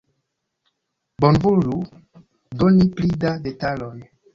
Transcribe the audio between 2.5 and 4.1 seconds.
doni pli da detaloj